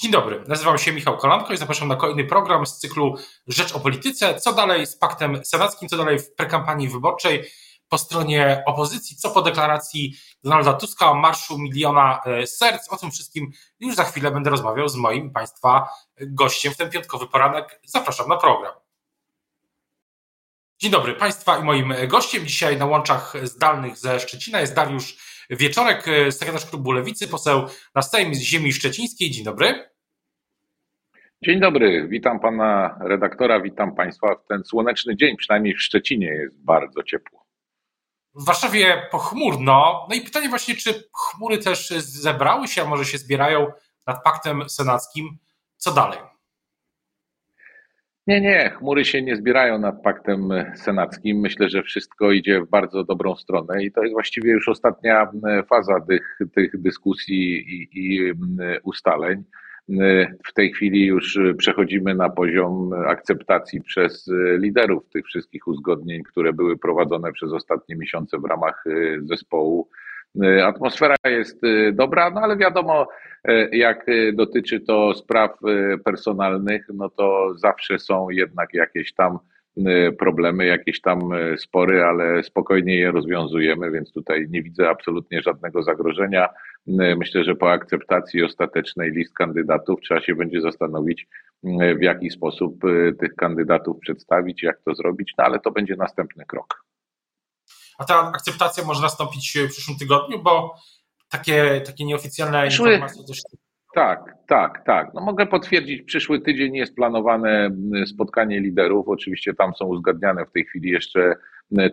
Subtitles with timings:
[0.00, 3.16] Dzień dobry, nazywam się Michał Kolanko i zapraszam na kolejny program z cyklu
[3.46, 4.40] Rzecz o Polityce.
[4.40, 7.44] Co dalej z paktem senackim, co dalej w prekampanii wyborczej
[7.88, 12.92] po stronie opozycji, co po deklaracji Donalda Tuska o marszu miliona e, serc.
[12.92, 15.88] O tym wszystkim już za chwilę będę rozmawiał z moim Państwa
[16.20, 17.80] gościem w ten piątkowy poranek.
[17.84, 18.74] Zapraszam na program.
[20.78, 25.16] Dzień dobry Państwa i moim gościem dzisiaj na łączach zdalnych ze Szczecina jest Dariusz
[25.50, 29.30] Wieczorek, sekretarz klubu Lewicy, poseł na Sejm z ziemi szczecińskiej.
[29.30, 29.89] Dzień dobry.
[31.44, 36.64] Dzień dobry, witam pana redaktora, witam państwa w ten słoneczny dzień, przynajmniej w Szczecinie jest
[36.64, 37.46] bardzo ciepło.
[38.34, 40.06] W Warszawie pochmurno.
[40.10, 43.66] No i pytanie właśnie, czy chmury też zebrały się, a może się zbierają
[44.06, 45.38] nad paktem senackim?
[45.76, 46.18] Co dalej?
[48.26, 51.40] Nie, nie, chmury się nie zbierają nad paktem senackim.
[51.40, 55.32] Myślę, że wszystko idzie w bardzo dobrą stronę i to jest właściwie już ostatnia
[55.68, 58.32] faza tych, tych dyskusji i, i
[58.82, 59.44] ustaleń.
[60.46, 66.78] W tej chwili już przechodzimy na poziom akceptacji przez liderów tych wszystkich uzgodnień, które były
[66.78, 68.84] prowadzone przez ostatnie miesiące w ramach
[69.22, 69.88] zespołu.
[70.64, 71.60] Atmosfera jest
[71.92, 73.08] dobra, no ale wiadomo,
[73.72, 75.50] jak dotyczy to spraw
[76.04, 79.38] personalnych, no to zawsze są jednak jakieś tam
[80.18, 81.20] problemy, jakieś tam
[81.56, 86.48] spory, ale spokojnie je rozwiązujemy, więc tutaj nie widzę absolutnie żadnego zagrożenia.
[86.86, 91.26] Myślę, że po akceptacji ostatecznej list kandydatów trzeba się będzie zastanowić,
[91.98, 92.80] w jaki sposób
[93.20, 96.84] tych kandydatów przedstawić, jak to zrobić, no ale to będzie następny krok.
[97.98, 100.74] A ta akceptacja może nastąpić w przyszłym tygodniu, bo
[101.28, 102.92] takie, takie nieoficjalne Przyszły...
[102.92, 103.40] informacje też
[103.94, 105.14] tak, tak, tak.
[105.14, 107.70] No mogę potwierdzić, przyszły tydzień jest planowane
[108.06, 109.08] spotkanie liderów.
[109.08, 111.34] Oczywiście tam są uzgadniane w tej chwili jeszcze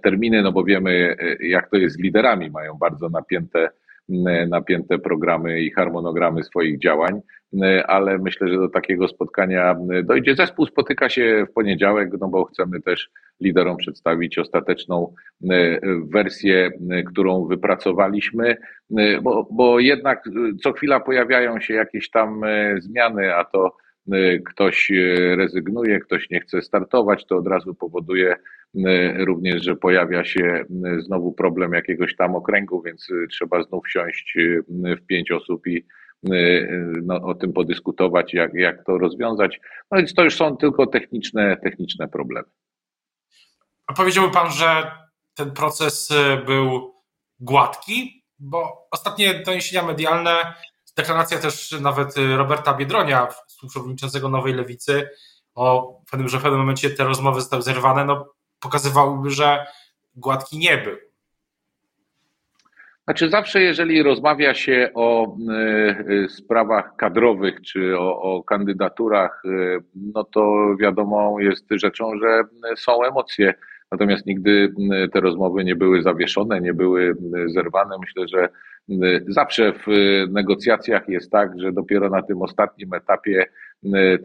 [0.03, 2.49] terminy, no bo wiemy, jak to jest z liderami.
[2.49, 3.69] Mają bardzo napięte
[4.50, 7.22] napięte programy i harmonogramy swoich działań,
[7.88, 10.36] ale myślę, że do takiego spotkania dojdzie.
[10.36, 13.09] Zespół spotyka się w poniedziałek, no bo chcemy też
[13.41, 15.14] liderom przedstawić ostateczną
[16.14, 16.71] wersję,
[17.05, 18.58] którą wypracowaliśmy,
[19.21, 20.23] bo, bo jednak
[20.64, 22.42] co chwila pojawiają się jakieś tam
[22.80, 23.76] zmiany, a to
[24.45, 24.91] ktoś
[25.35, 28.35] rezygnuje, ktoś nie chce startować, to od razu powoduje
[29.17, 30.65] również, że pojawia się
[30.99, 34.37] znowu problem jakiegoś tam okręgu, więc trzeba znów wsiąść
[34.69, 35.85] w pięć osób i
[37.03, 39.59] no, o tym podyskutować, jak, jak to rozwiązać.
[39.91, 42.47] No więc to już są tylko techniczne, techniczne problemy.
[43.87, 44.91] A powiedziałby Pan, że
[45.33, 46.09] ten proces
[46.45, 46.93] był
[47.39, 48.23] gładki?
[48.39, 50.53] Bo ostatnie doniesienia medialne,
[50.97, 55.09] deklaracja też nawet Roberta Biedronia, współprzewodniczącego Nowej Lewicy,
[55.55, 59.65] o pewnym, że w pewnym momencie te rozmowy zostały zerwane, no pokazywałyby, że
[60.15, 60.97] gładki nie był.
[63.03, 65.37] Znaczy, zawsze, jeżeli rozmawia się o
[66.09, 72.43] y, sprawach kadrowych czy o, o, kandydaturach, y, no to wiadomo jest rzeczą, że
[72.77, 73.53] są emocje.
[73.92, 74.73] Natomiast nigdy
[75.14, 77.15] te rozmowy nie były zawieszone, nie były
[77.45, 77.95] zerwane.
[77.99, 78.49] Myślę, że
[79.27, 79.87] zawsze w
[80.30, 83.45] negocjacjach jest tak, że dopiero na tym ostatnim etapie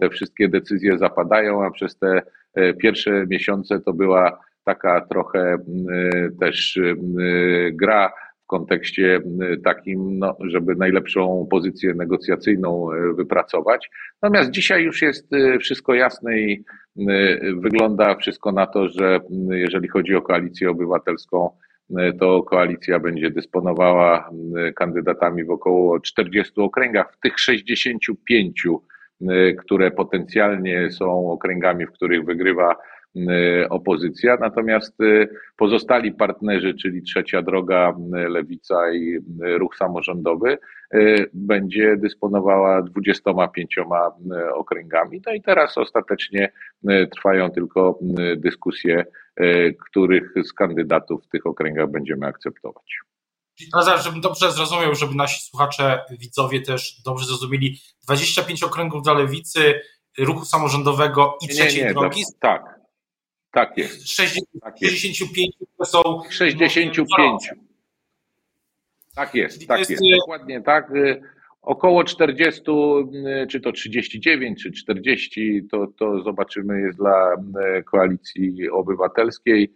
[0.00, 2.23] te wszystkie decyzje zapadają, a przez te
[2.55, 5.59] E, pierwsze miesiące to była taka trochę e,
[6.41, 6.94] też e,
[7.73, 8.12] gra
[8.53, 9.21] kontekście
[9.65, 12.87] takim, no, żeby najlepszą pozycję negocjacyjną
[13.17, 13.91] wypracować.
[14.23, 15.31] Natomiast dzisiaj już jest
[15.61, 16.65] wszystko jasne i
[17.57, 19.21] wygląda wszystko na to, że
[19.51, 21.51] jeżeli chodzi o koalicję obywatelską,
[22.21, 24.31] to koalicja będzie dysponowała
[24.77, 28.67] kandydatami w około 40 okręgach, w tych 65
[29.31, 32.77] Y, które potencjalnie są okręgami, w których wygrywa
[33.71, 40.59] opozycja, natomiast y, pozostali partnerzy, czyli Trzecia Droga, Lewica i Ruch Samorządowy,
[41.33, 43.77] będzie dysponowała 25
[44.55, 45.21] okręgami.
[45.27, 46.53] No i teraz ostatecznie
[47.17, 47.99] trwają tylko
[48.37, 49.05] dyskusje,
[49.81, 52.99] których z kandydatów w tych okręgach będziemy akceptować.
[53.73, 59.81] Teraz, żebym dobrze zrozumiał, żeby nasi słuchacze, widzowie też dobrze zrozumieli, 25 okręgów dla lewicy,
[60.19, 62.23] ruchu samorządowego i trzeciej nie, nie, drogi.
[62.41, 62.72] Tak,
[63.52, 64.08] tak jest.
[64.08, 66.02] 60, tak 65 to są.
[66.31, 67.50] 65.
[69.14, 70.02] Tak jest, tak jest, jest.
[70.02, 70.90] Y, Dokładnie tak.
[70.96, 71.22] Y,
[71.62, 72.62] około 40,
[73.43, 77.37] y, czy to 39, czy 40, to, to zobaczymy, jest dla
[77.84, 79.72] koalicji obywatelskiej.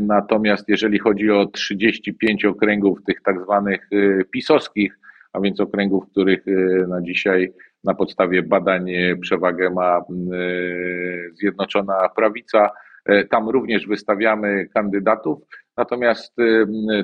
[0.00, 4.98] Natomiast jeżeli chodzi o 35 okręgów tych tak zwanych y, pisowskich,
[5.32, 7.52] a więc okręgów, których y, na dzisiaj
[7.84, 8.86] na podstawie badań
[9.20, 12.70] przewagę ma y, Zjednoczona Prawica,
[13.30, 15.38] tam również wystawiamy kandydatów,
[15.76, 16.36] natomiast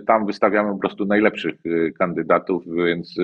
[0.06, 1.54] tam wystawiamy po prostu najlepszych
[1.98, 3.14] kandydatów, więc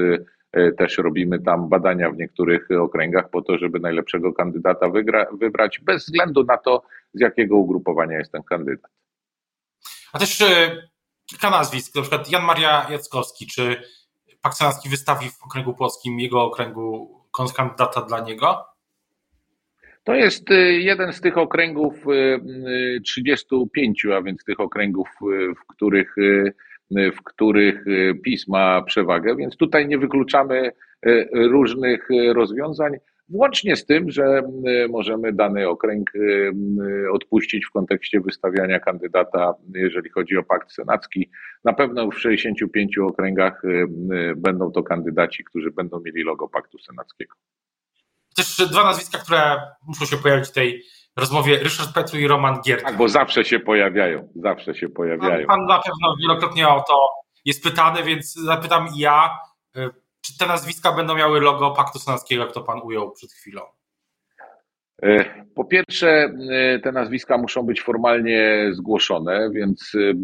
[0.79, 6.05] też robimy tam badania w niektórych okręgach po to, żeby najlepszego kandydata wygra, wybrać bez
[6.05, 6.83] względu na to,
[7.15, 8.91] z jakiego ugrupowania jest ten kandydat.
[10.13, 10.45] A też
[11.27, 13.83] kilka nazwisk, na przykład Jan Maria Jackowski, czy
[14.43, 18.65] Pak Senacki wystawi w okręgu płockim jego okręgu kontrkandydata dla niego?
[20.05, 21.95] To jest y, jeden z tych okręgów
[23.05, 25.09] 35, y, y, a więc tych okręgów,
[25.57, 26.15] w których,
[26.91, 27.85] w których
[28.25, 30.73] PiS ma przewagę, więc tutaj nie wykluczamy
[31.33, 32.93] różnych rozwiązań.
[33.29, 34.43] Włącznie z tym, że
[34.91, 36.11] możemy dany okręg
[37.13, 41.31] odpuścić w kontekście wystawiania kandydata, jeżeli chodzi o pakt senacki.
[41.65, 43.63] Na pewno w 65 okręgach
[44.37, 47.35] będą to kandydaci, którzy będą mieli logo paktu senackiego.
[48.39, 50.83] Też dwa nazwiska, które muszą się pojawić w tej
[51.17, 52.85] rozmowie, Ryszard Petru i Roman Giert.
[52.85, 55.47] Tak, bo zawsze się pojawiają, zawsze się pojawiają.
[55.47, 57.09] Pan, pan na pewno wielokrotnie o to
[57.45, 59.39] jest pytany, więc zapytam i ja,
[60.21, 63.63] czy te nazwiska będą miały logo Paktu Senackiego, jak to pan ujął przed chwilą?
[65.03, 65.25] E,
[65.55, 66.09] po pierwsze,
[66.51, 70.15] e, te nazwiska muszą być formalnie zgłoszone, więc e,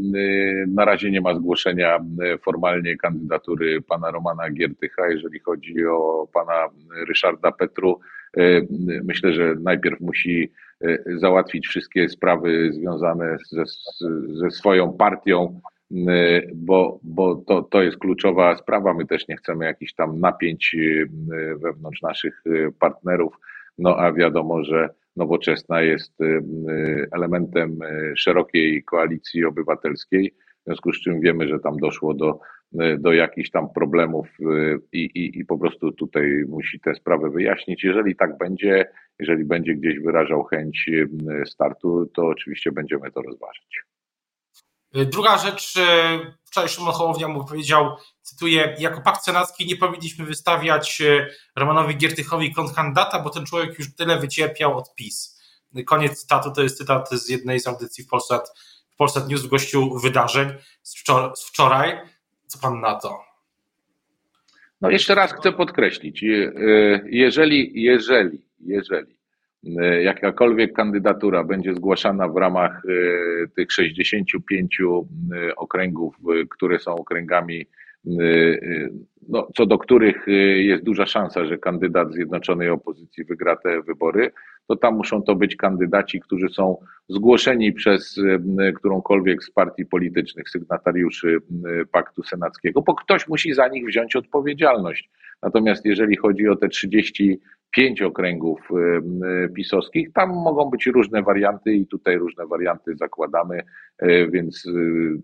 [0.66, 1.98] na razie nie ma zgłoszenia
[2.44, 5.08] formalnie kandydatury pana Romana Giertycha.
[5.08, 6.68] Jeżeli chodzi o pana
[7.08, 8.00] Ryszarda Petru,
[9.04, 10.52] myślę, że najpierw musi
[11.06, 13.64] załatwić wszystkie sprawy związane ze,
[14.34, 15.60] ze swoją partią,
[16.54, 18.94] bo, bo to, to jest kluczowa sprawa.
[18.94, 20.76] My też nie chcemy jakichś tam napięć
[21.62, 22.42] wewnątrz naszych
[22.80, 23.38] partnerów.
[23.78, 26.18] No a wiadomo, że nowoczesna jest
[27.12, 27.78] elementem
[28.16, 32.38] szerokiej koalicji obywatelskiej, w związku z czym wiemy, że tam doszło do,
[32.98, 34.28] do jakichś tam problemów
[34.92, 37.84] i, i, i po prostu tutaj musi tę sprawę wyjaśnić.
[37.84, 40.90] Jeżeli tak będzie, jeżeli będzie gdzieś wyrażał chęć
[41.46, 43.82] startu, to oczywiście będziemy to rozważyć.
[45.12, 45.74] Druga rzecz,
[46.44, 47.86] wczoraj Szymon Hołownia mu powiedział,
[48.24, 51.26] cytuję, jako pakt senacki nie powinniśmy wystawiać e,
[51.56, 55.40] Romanowi Giertychowi kontrkandydata, bo ten człowiek już tyle wycierpiał od PiS.
[55.86, 58.52] Koniec cytatu, to jest cytat z jednej z audycji w Polsat,
[58.90, 60.48] w Polsat News w gościu wydarzeń
[60.82, 62.00] z, wczor z wczoraj.
[62.46, 63.20] Co pan na to?
[64.80, 66.26] No jeszcze raz chcę podkreślić, e,
[67.04, 69.14] jeżeli, jeżeli, jeżeli
[69.66, 72.82] E, jakakolwiek kandydatura będzie zgłaszana w ramach
[73.56, 76.16] tych 65 e, okręgów,
[76.50, 77.66] które są okręgami,
[79.28, 84.30] no, co do których jest duża szansa, że kandydat zjednoczonej opozycji wygra te wybory,
[84.68, 86.76] to tam muszą to być kandydaci, którzy są
[87.08, 88.20] zgłoszeni przez
[88.76, 91.38] którąkolwiek z partii politycznych, sygnatariuszy
[91.92, 95.10] Paktu Senackiego, bo ktoś musi za nich wziąć odpowiedzialność.
[95.42, 97.40] Natomiast jeżeli chodzi o te 30
[97.74, 98.74] pięć okręgów y,
[99.44, 100.12] y, pisowskich.
[100.12, 103.62] Tam mogą być różne warianty i tutaj różne warianty zakładamy,
[104.02, 104.64] y, więc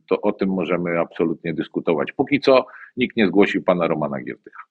[0.09, 2.13] to o tym możemy absolutnie dyskutować.
[2.13, 2.67] Póki co
[2.97, 4.63] nikt nie zgłosił pana Romana Giertycha.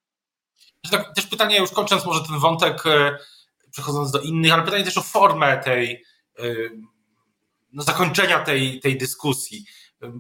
[0.92, 2.84] Tak, też pytanie, już kończąc może ten wątek,
[3.72, 6.04] przechodząc do innych, ale pytanie też o formę tej,
[7.74, 9.66] no, zakończenia tej, tej dyskusji.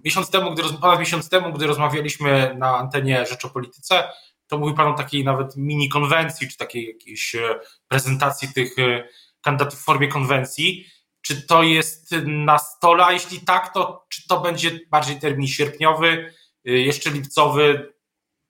[0.05, 4.03] Miesiąc temu, gdy, ponad miesiąc temu, gdy rozmawialiśmy na antenie Rzecz o Polityce,
[4.49, 9.07] to mówił Pan o takiej nawet mini konwencji, czy takiej jakiejś e, prezentacji tych e,
[9.41, 10.85] kandydatów w formie konwencji.
[11.21, 16.33] Czy to jest na stole, a jeśli tak, to czy to będzie bardziej termin sierpniowy,
[16.65, 17.93] e, jeszcze lipcowy,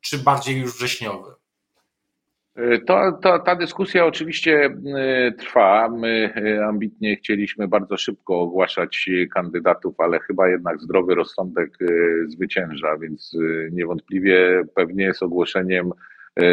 [0.01, 1.35] czy bardziej już wrześniowy?
[2.85, 4.75] To, to, ta dyskusja oczywiście
[5.37, 5.89] trwa.
[5.89, 6.33] My
[6.67, 11.77] ambitnie chcieliśmy bardzo szybko ogłaszać kandydatów, ale chyba jednak zdrowy rozsądek
[12.27, 13.37] zwycięża, więc
[13.71, 15.91] niewątpliwie pewnie z ogłoszeniem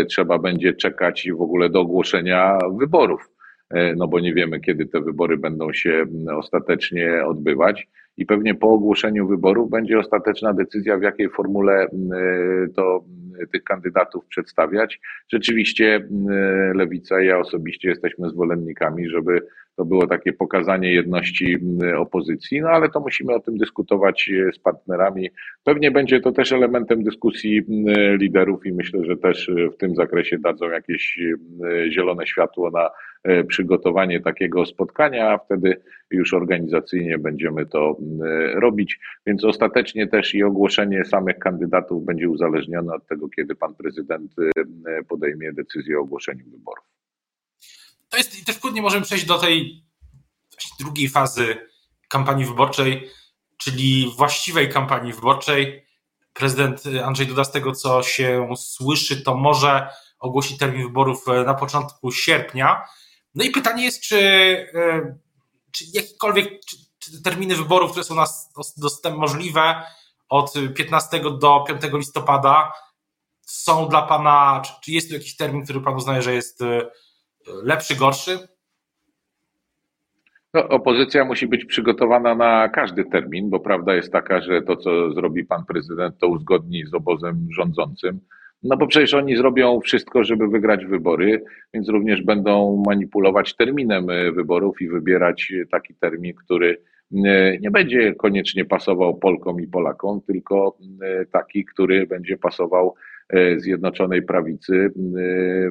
[0.09, 3.31] trzeba będzie czekać w ogóle do ogłoszenia wyborów,
[3.97, 9.27] no bo nie wiemy, kiedy te wybory będą się ostatecznie odbywać i pewnie po ogłoszeniu
[9.29, 11.89] wyborów będzie ostateczna decyzja, w jakiej formule
[12.77, 13.05] to
[13.53, 15.01] tych kandydatów przedstawiać.
[15.33, 16.09] Rzeczywiście
[16.75, 21.59] Lewica i ja osobiście jesteśmy zwolennikami, żeby to było takie pokazanie jedności
[21.99, 25.31] opozycji, no ale to musimy o tym dyskutować e, z partnerami.
[25.65, 27.63] Pewnie będzie to też elementem dyskusji
[28.19, 31.19] liderów i myślę, że też e, w tym zakresie dadzą jakieś
[31.91, 32.91] zielone światło na
[33.25, 35.77] e, przygotowanie takiego spotkania, a wtedy
[36.11, 37.97] już organizacyjnie będziemy to
[38.55, 38.99] robić.
[39.27, 44.35] Więc ostatecznie też i ogłoszenie samych kandydatów będzie uzależnione od tego, kiedy pan prezydent
[45.09, 46.96] podejmie decyzję o ogłoszeniu wyborów
[48.17, 49.85] to jest i też płynnie możemy przejść do tej
[50.79, 51.69] drugiej fazy
[52.09, 53.11] kampanii wyborczej,
[53.59, 55.87] czyli właściwej kampanii wyborczej.
[56.33, 62.13] Prezydent Andrzej Duda, z tego co się słyszy, to może ogłosić termin wyborów na początku
[62.13, 62.85] sierpnia.
[63.35, 64.19] No i pytanie jest, czy,
[64.75, 65.17] e,
[65.73, 69.83] czy jakikolwiek, czy, czy terminy wyborów, które są nas dostęp możliwe
[70.29, 72.73] od 15 do 5 listopada,
[73.41, 76.63] są dla Pana, czy, czy jest tu jakiś termin, który Pan uznaje, że jest
[77.63, 78.39] lepszy, gorszy?
[80.55, 85.11] No, opozycja musi być przygotowana na każdy termin, bo prawda jest taka, że to, co
[85.11, 88.21] zrobi pan prezydent, to uzgodni z obozem rządzącym.
[88.63, 94.33] No bo przecież oni zrobią wszystko, żeby wygrać wybory, więc również będą manipulować terminem e,
[94.33, 96.83] wyborów i wybierać taki termin, który
[97.25, 102.95] e, nie będzie koniecznie pasował Polkom i Polakom, tylko e, taki, który będzie pasował
[103.57, 104.91] Zjednoczonej Prawicy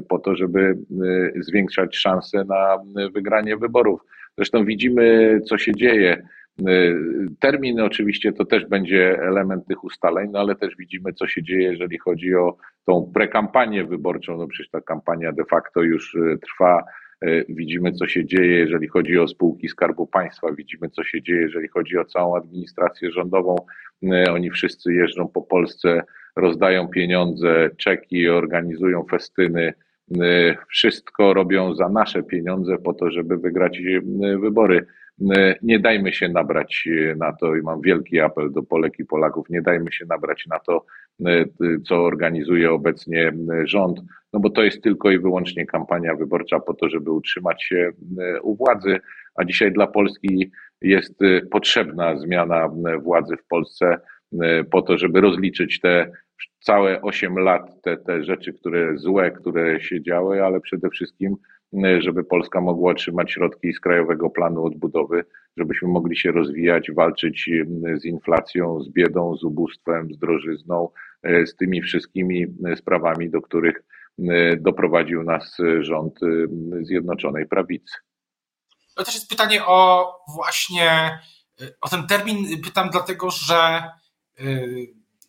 [0.09, 0.77] po to, żeby
[1.35, 2.77] zwiększać szanse na
[3.13, 4.01] wygranie wyborów.
[4.37, 6.27] Zresztą widzimy, co się dzieje.
[7.39, 11.63] Termin oczywiście to też będzie element tych ustaleń, no ale też widzimy, co się dzieje,
[11.63, 14.37] jeżeli chodzi o tą prekampanię wyborczą.
[14.37, 16.83] No przecież ta kampania de facto już e, trwa.
[17.21, 21.41] E, widzimy, co się dzieje, jeżeli chodzi o spółki Skarbu Państwa, widzimy, co się dzieje,
[21.41, 23.55] jeżeli chodzi o całą administrację rządową.
[24.03, 26.01] E, oni wszyscy jeżdżą po Polsce,
[26.35, 29.73] rozdają pieniądze, czeki, organizują festyny
[30.11, 34.01] Y, wszystko robią za nasze pieniądze po to, żeby wygrać y,
[34.37, 34.85] wybory.
[35.21, 39.49] Y, nie dajmy się nabrać na to i mam wielki apel do Polek i Polaków,
[39.49, 40.85] nie dajmy się nabrać na to,
[41.87, 43.99] co organizuje obecnie rząd,
[44.33, 47.91] no bo to jest tylko i wyłącznie kampania wyborcza po to, żeby utrzymać się
[48.41, 48.97] u władzy,
[49.35, 50.51] a dzisiaj dla Polski
[50.81, 51.19] jest
[51.51, 52.69] potrzebna zmiana
[53.01, 53.97] władzy w Polsce
[54.71, 56.11] po to, żeby rozliczyć te
[56.65, 61.35] całe 8 lat te, te rzeczy, które złe, które się działy, ale przede wszystkim,
[61.83, 65.25] e, żeby Polska mogła otrzymać środki z Krajowego Planu Odbudowy,
[65.57, 70.89] żebyśmy mogli się rozwijać, walczyć e, z inflacją, z biedą, z ubóstwem, z drożyzną,
[71.23, 73.83] e, z tymi wszystkimi sprawami, do których
[74.57, 76.19] doprowadził nas rząd
[76.81, 77.93] Zjednoczonej Prawicy.
[78.95, 81.19] To też jest pytanie o właśnie
[81.81, 82.61] o ten termin.
[82.63, 83.83] Pytam dlatego, że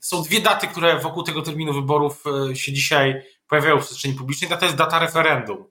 [0.06, 4.50] są dwie daty, które wokół tego terminu wyborów e, się dzisiaj pojawiają w przestrzeni publicznej.
[4.50, 5.64] Data jest data referendum.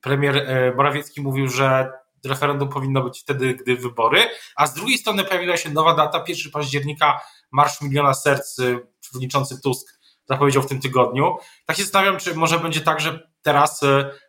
[0.00, 1.90] Premier e, Morawiecki mówił, że
[2.24, 6.52] referendum powinno być wtedy, gdy wybory, a z drugiej strony pojawiła się nowa data, 1
[6.52, 7.20] października,
[7.52, 11.36] Marsz Miliona Serc, e, przewodniczący Tusk zapowiedział w tym tygodniu.
[11.66, 13.80] Tak się zastanawiam, czy może będzie tak, że teraz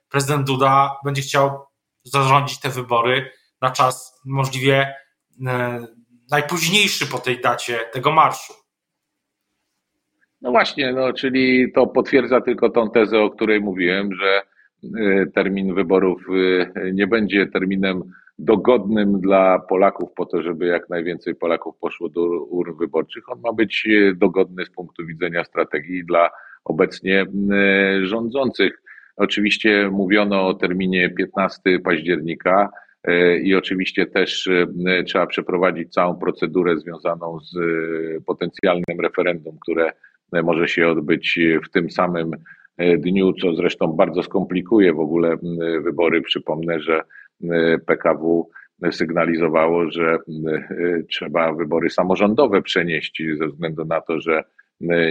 [0.10, 1.66] prezydent Duda będzie chciał
[2.04, 4.96] zarządzić te wybory na czas możliwie
[6.32, 8.54] najpóźniejszy po tej dacie tego marszu.
[10.42, 14.42] No właśnie, no, czyli to potwierdza tylko tą tezę, o której mówiłem, że
[14.84, 18.04] y, termin wyborów y, nie będzie terminem
[18.40, 23.30] dogodnym dla Polaków po to, żeby jak najwięcej Polaków poszło do urn wyborczych.
[23.30, 26.30] On ma być y, dogodny z punktu widzenia strategii dla
[26.66, 27.26] obecnie
[28.02, 28.82] rządzących.
[29.16, 32.70] Oczywiście mówiono o terminie 15 października
[33.44, 34.50] i oczywiście też
[35.06, 37.56] trzeba przeprowadzić całą procedurę związaną z
[38.26, 39.92] potencjalnym referendum, które
[40.34, 42.32] może się odbyć w tym samym
[42.78, 45.38] e, dniu, co zresztą bardzo skomplikuje w ogóle
[45.84, 46.22] wybory.
[46.22, 47.02] Przypomnę, że
[47.86, 48.50] PKW
[48.92, 50.18] sygnalizowało, że e,
[51.10, 54.44] trzeba wybory samorządowe przenieść ze względu na to, że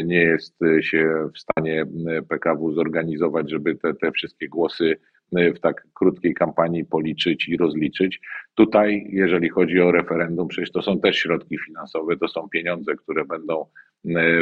[0.04, 1.86] nie jest się w stanie
[2.28, 4.96] PKW zorganizować, żeby te, te wszystkie głosy
[5.32, 8.20] w tak krótkiej kampanii policzyć i rozliczyć.
[8.54, 13.24] Tutaj, jeżeli chodzi o referendum, przecież to są też środki finansowe, to są pieniądze, które
[13.24, 13.66] będą e,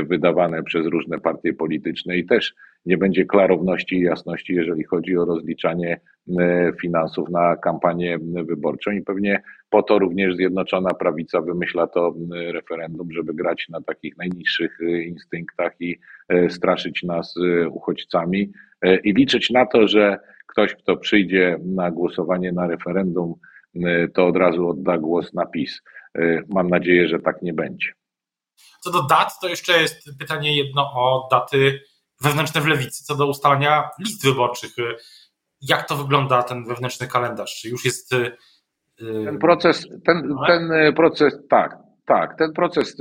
[0.06, 2.54] wydawane przez różne partie polityczne i też
[2.86, 6.00] nie będzie klarowności i jasności, jeżeli chodzi o rozliczanie
[6.38, 8.18] e, finansów na kampanię
[8.48, 13.80] wyborczą i pewnie po to również Zjednoczona Prawica wymyśla to e, referendum, żeby grać na
[13.80, 15.98] takich najniższych instynktach i
[16.48, 17.34] straszyć nas
[17.70, 18.52] uchodźcami
[19.04, 23.34] i liczyć na to, że ktoś, kto przyjdzie na głosowanie na referendum,
[24.14, 25.82] to od razu odda głos na PiS.
[26.48, 27.88] Mam nadzieję, że tak nie będzie.
[28.84, 31.80] Co do dat, to jeszcze jest pytanie jedno o daty
[32.22, 34.78] wewnętrzne w lewicy, co do ustalania list wyborczych.
[34.78, 34.82] Y,
[35.60, 37.60] jak to wygląda ten wewnętrzny kalendarz?
[37.60, 38.10] Czy już jest.
[39.24, 42.96] Ten proces, ten, ten proces, tak, tak, ten proces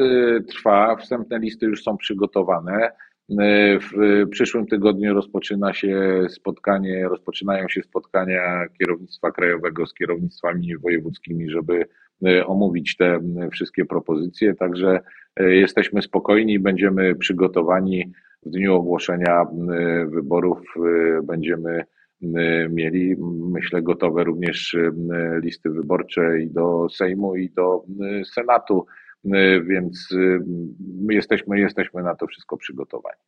[0.50, 0.96] trwa.
[0.96, 2.92] Wstępne listy już są przygotowane.
[3.80, 11.86] W przyszłym tygodniu rozpoczyna się spotkanie, rozpoczynają się spotkania kierownictwa krajowego z kierownictwami wojewódzkimi, żeby
[12.46, 13.20] omówić te
[13.52, 14.56] wszystkie propozycje.
[14.56, 15.00] Także
[15.36, 18.12] e, jesteśmy spokojni, będziemy przygotowani
[18.46, 19.46] w dniu ogłoszenia
[20.08, 20.60] wyborów.
[21.24, 21.84] Będziemy
[22.70, 23.16] mieli,
[23.52, 24.76] myślę, gotowe również
[25.42, 27.84] listy wyborcze i do Sejmu, i do
[28.34, 28.86] Senatu.
[29.26, 30.40] Y, więc y,
[31.04, 33.22] my jesteśmy, jesteśmy na to wszystko przygotowani.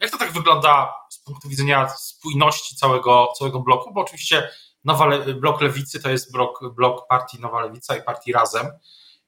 [0.00, 3.94] Jak to tak wygląda z punktu widzenia spójności całego, całego bloku?
[3.94, 4.48] Bo oczywiście
[4.84, 8.66] nowa blok lewicy to jest blok, blok partii Nowa Lewica i partii Razem.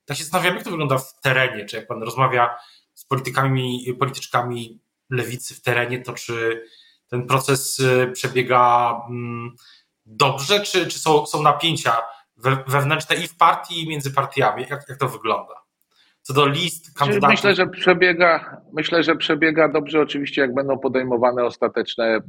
[0.05, 2.57] Tak się zastanawiam, jak to wygląda w terenie, czy jak pan rozmawia
[2.95, 4.81] z politykami, polityczkami
[5.11, 6.65] lewicy w terenie, to czy
[7.09, 9.57] ten proces przebiega mm,
[10.07, 12.03] dobrze, czy, czy są, są napięcia
[12.67, 14.67] wewnętrzne i w partii, i między partiami?
[14.71, 15.55] Jak, jak to wygląda?
[16.23, 17.31] Co do list kandydatów.
[17.31, 20.01] Myślę, że przebiega, myślę, że przebiega dobrze.
[20.01, 22.21] Oczywiście, jak będą podejmowane ostateczne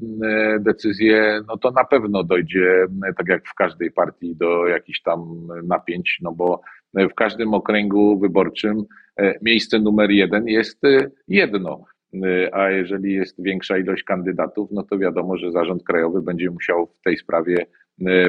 [0.59, 2.85] decyzje, no to na pewno dojdzie,
[3.17, 6.61] tak jak w każdej partii, do jakichś tam napięć, no bo
[6.93, 8.83] w każdym okręgu wyborczym
[9.17, 11.85] e, miejsce numer jeden jest e, jedno.
[12.13, 16.87] E, a jeżeli jest większa ilość kandydatów, no to wiadomo, że zarząd krajowy będzie musiał
[16.87, 17.65] w tej sprawie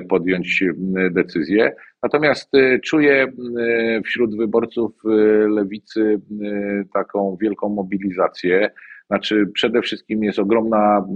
[0.09, 0.65] podjąć
[1.11, 1.73] decyzję.
[2.03, 5.09] Natomiast y, czuję y, wśród wyborców y,
[5.49, 6.21] lewicy
[6.95, 8.71] taką wielką mobilizację.
[9.07, 11.07] Znaczy, przede wszystkim jest ogromna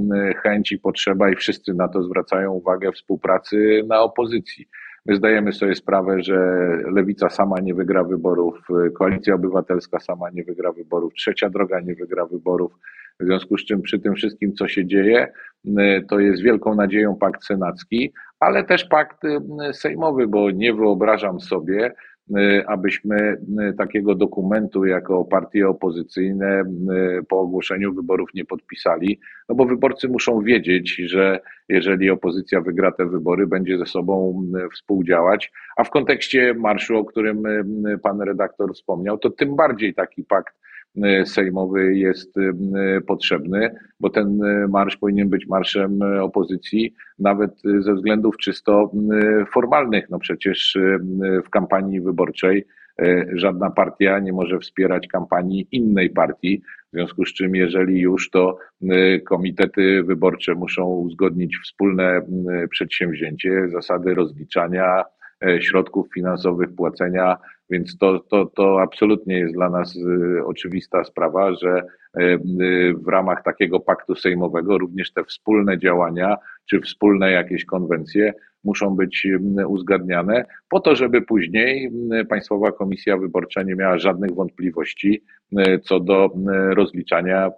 [0.43, 4.69] chęć i potrzeba, i wszyscy na to zwracają uwagę, współpracy na opozycji.
[5.07, 6.37] My zdajemy sobie sprawę, że
[6.93, 8.59] lewica sama nie wygra wyborów,
[8.95, 12.73] koalicja obywatelska sama nie wygra wyborów, trzecia droga nie wygra wyborów.
[13.21, 15.33] W związku z czym przy tym wszystkim, co się dzieje,
[16.09, 19.23] to jest wielką nadzieją pakt senacki, ale też pakt
[19.73, 21.95] sejmowy, bo nie wyobrażam sobie,
[22.66, 23.40] abyśmy
[23.78, 26.62] takiego dokumentu jako partie opozycyjne
[27.28, 33.07] po ogłoszeniu wyborów nie podpisali, no bo wyborcy muszą wiedzieć, że jeżeli opozycja wygra te
[33.07, 34.43] wybory, będzie ze sobą
[34.75, 37.43] współdziałać, a w kontekście marszu, o którym
[38.02, 40.55] pan redaktor wspomniał, to tym bardziej taki pakt
[41.25, 48.91] sejmowy jest e, potrzebny, bo ten marsz powinien być marszem opozycji, nawet ze względów czysto
[49.53, 50.11] formalnych.
[50.11, 50.79] No przecież
[51.47, 52.67] w kampanii wyborczej
[53.33, 56.62] żadna partia nie może wspierać kampanii innej partii.
[56.93, 58.59] W związku z czym, jeżeli już to
[59.26, 62.23] komitety wyborcze muszą uzgodnić wspólne
[62.71, 65.05] przedsięwzięcie, zasady rozliczania
[65.61, 67.37] środków finansowych, płacenia
[67.70, 71.82] więc to, to, to absolutnie jest dla nas y, oczywista sprawa, że
[72.18, 76.37] y, y, w ramach takiego paktu sejmowego również te wspólne działania
[76.70, 79.26] czy wspólne jakieś konwencje muszą być
[79.68, 81.90] uzgadniane po to, żeby później
[82.28, 85.23] Państwowa Komisja Wyborcza nie miała żadnych wątpliwości
[85.82, 86.30] co do
[86.71, 87.50] rozliczania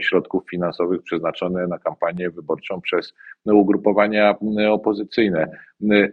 [0.00, 3.14] środków finansowych przeznaczonych na kampanię wyborczą przez
[3.44, 4.34] ugrupowania
[4.70, 5.50] opozycyjne.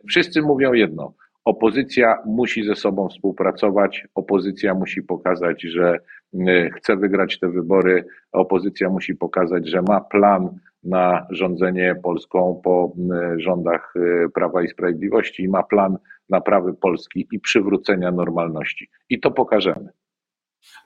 [0.07, 1.13] Wszyscy mówią jedno
[1.45, 5.99] Opozycja musi ze sobą współpracować, opozycja musi pokazać, że
[6.33, 12.93] y, chce wygrać te wybory, opozycja musi pokazać, że ma plan na rządzenie Polską po
[13.35, 15.97] y, rządach y, Prawa i Sprawiedliwości i ma plan
[16.29, 18.89] naprawy Polski i przywrócenia normalności.
[19.09, 19.89] I to pokażemy.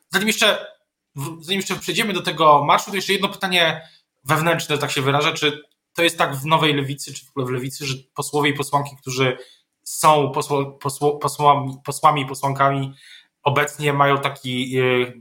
[0.10, 0.58] Zanim jeszcze,
[1.42, 3.82] zanim jeszcze przejdziemy do tego marszu, to jeszcze jedno pytanie
[4.26, 5.34] wewnętrzne, tak się wyrażę.
[5.34, 5.62] Czy
[5.94, 9.38] to jest tak w nowej lewicy, czy w lewicy, że posłowie i posłanki, którzy
[9.88, 12.94] są posło, posło, posłami, posłami i posłankami,
[13.44, 15.14] obecnie mają taki, y,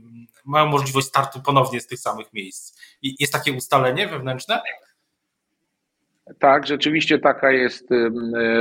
[0.45, 2.79] mają możliwość startu ponownie z tych samych miejsc.
[3.01, 4.61] Jest takie ustalenie wewnętrzne?
[6.39, 7.89] Tak, rzeczywiście taka jest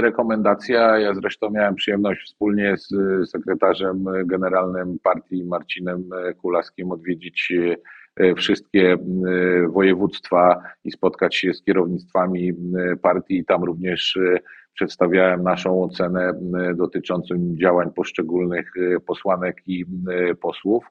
[0.01, 0.99] rekomendacja.
[0.99, 2.89] Ja zresztą miałem przyjemność wspólnie z
[3.31, 7.77] sekretarzem generalnym partii Marcinem Kulaskim odwiedzić y,
[8.37, 8.97] wszystkie
[9.69, 12.53] województwa i spotkać się z kierownictwami
[13.03, 13.45] partii.
[13.45, 14.19] Tam również
[14.77, 16.33] przedstawiałem naszą ocenę
[16.75, 19.85] dotyczącą działań poszczególnych e, posłanek i
[20.41, 20.85] posłów.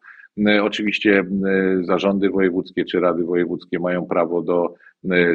[0.62, 1.26] Oczywiście
[1.82, 4.74] zarządy wojewódzkie czy rady wojewódzkie mają prawo do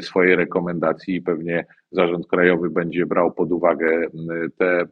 [0.01, 4.07] swojej rekomendacji i pewnie zarząd krajowy będzie brał pod uwagę
[4.59, 4.85] te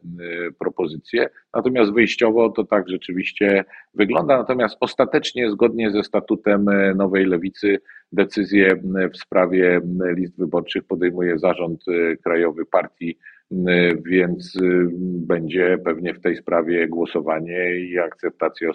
[0.59, 1.29] propozycje.
[1.53, 4.37] Natomiast wyjściowo to tak rzeczywiście wygląda.
[4.37, 6.65] Natomiast ostatecznie, zgodnie ze statutem
[6.95, 7.79] Nowej Lewicy,
[8.11, 8.81] decyzje
[9.13, 9.81] w sprawie
[10.15, 11.83] list wyborczych podejmuje zarząd
[12.23, 13.17] krajowy partii
[13.51, 14.89] Y, więc y,
[15.27, 18.71] będzie pewnie w tej sprawie głosowanie i akceptacja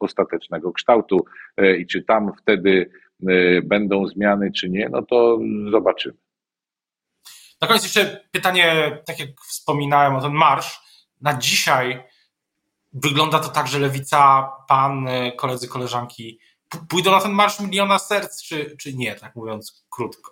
[0.00, 1.24] ostatecznego kształtu.
[1.60, 2.90] Y, I czy tam wtedy
[3.62, 5.38] będą zmiany, czy nie, no to
[5.70, 6.14] zobaczymy.
[7.60, 10.80] Na koniec jeszcze pytanie, tak jak wspominałem o ten marsz.
[11.20, 12.02] Na dzisiaj
[12.92, 16.40] wygląda to tak, że lewica, pan, koledzy, koleżanki
[16.88, 20.30] pójdą na ten marsz miliona serc, czy, czy nie, tak mówiąc krótko?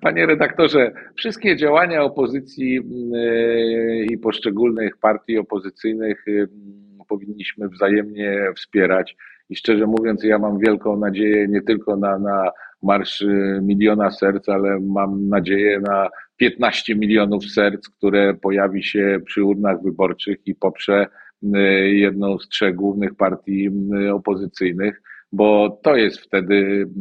[0.00, 2.80] Panie redaktorze, wszystkie działania opozycji
[3.12, 6.24] yy, i poszczególnych partii opozycyjnych
[7.08, 9.16] powinniśmy wzajemnie wspierać.
[9.52, 12.50] I szczerze mówiąc, ja mam wielką nadzieję nie tylko na, na
[12.82, 19.44] marsz yy, miliona serc, ale mam nadzieję na 15 milionów serc, które pojawi się przy
[19.44, 21.06] urnach wyborczych i poprze
[21.92, 23.70] jedną z trzech głównych partii
[24.12, 26.54] opozycyjnych bo to jest wtedy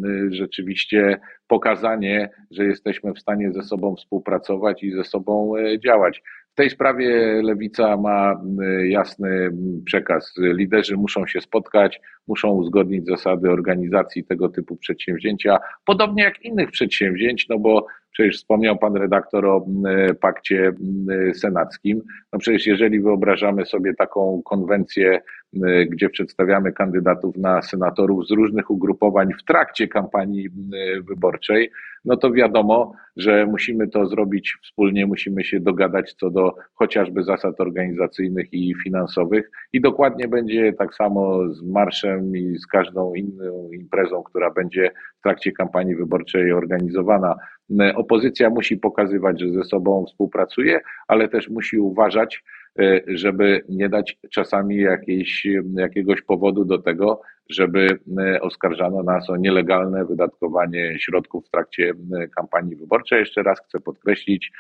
[0.06, 6.24] y, rzeczywiście pokazanie, że jesteśmy w stanie ze sobą współpracować i ze sobą y, działać.
[6.52, 8.42] W tej sprawie lewica ma
[8.84, 9.52] jasny
[9.86, 10.34] przekaz.
[10.38, 17.50] Liderzy muszą się spotkać, muszą uzgodnić zasady organizacji tego typu przedsięwzięcia, podobnie jak innych przedsięwzięć,
[17.50, 19.66] no bo przecież wspomniał pan redaktor o
[20.22, 20.72] pakcie
[21.34, 22.02] senackim.
[22.34, 25.22] No przecież jeżeli wyobrażamy sobie taką konwencję,
[25.90, 30.50] gdzie przedstawiamy kandydatów na senatorów z różnych ugrupowań w trakcie kampanii
[31.10, 31.72] wyborczej,
[32.06, 37.62] no to wiadomo, że musimy to zrobić wspólnie, musimy się dogadać co do chociażby zasad
[37.62, 44.24] organizacyjnych i finansowych i dokładnie będzie tak samo z marszem i z każdą inną imprezą,
[44.24, 47.36] która będzie w trakcie kampanii wyborczej organizowana.
[47.96, 52.44] Opozycja musi pokazywać, że ze sobą współpracuje, ale też musi uważać,
[53.08, 60.06] żeby nie dać czasami jakiejś, jakiegoś powodu do tego, żeby e, oskarżano nas o nielegalne
[60.06, 61.94] wydatkowanie środków w trakcie
[62.36, 63.20] kampanii wyborczej.
[63.20, 64.52] Jeszcze raz chcę podkreślić,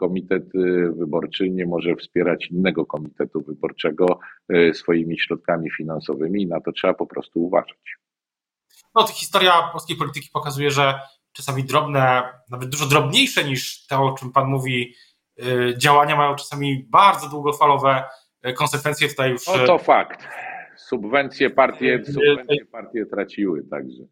[0.00, 0.44] komitet
[0.92, 4.20] wyborczy nie może wspierać innego komitetu wyborczego
[4.72, 7.96] swoimi środkami finansowymi i na to trzeba po prostu uważać.
[8.94, 10.94] No, to historia polskiej polityki pokazuje, że
[11.32, 15.07] czasami drobne, nawet dużo drobniejsze niż to, o czym Pan mówi, Y,
[15.76, 18.04] działania mają czasami bardzo długofalowe
[18.46, 19.08] y, konsekwencje.
[19.08, 19.46] Tutaj już.
[19.46, 20.28] No to fakt.
[20.76, 24.02] Subwencje partie, subwencje partie traciły także.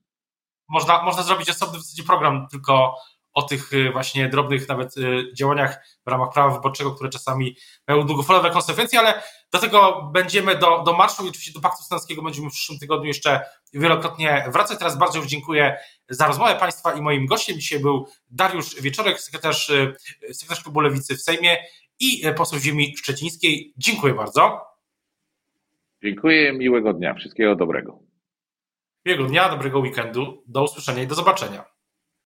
[0.69, 2.95] Można, można zrobić osobny w zasadzie program tylko
[3.37, 7.57] o tych y, właśnie drobnych nawet y, działaniach w ramach prawa wyborczego, które czasami
[7.89, 12.23] mają długofalowe konsekwencje, ale do tego będziemy do, do marszu i oczywiście do Paktu Stanowskiego
[12.23, 13.41] będziemy w przyszłym tygodniu jeszcze
[13.73, 14.79] wielokrotnie wracać.
[14.79, 15.77] Teraz bardzo już dziękuję
[16.09, 19.95] za rozmowę Państwa i moim gościem dzisiaj był Dariusz Wieczorek, sekretarz, y,
[20.33, 21.57] sekretarz Klubu Lewicy w Sejmie
[22.01, 23.73] i poseł ziemi szczecińskiej.
[23.77, 24.61] Dziękuję bardzo.
[26.03, 27.99] Dziękuję, miłego dnia, wszystkiego dobrego.
[29.07, 31.76] Miłego dnia, dobrego weekendu, do usłyszenia i do zobaczenia.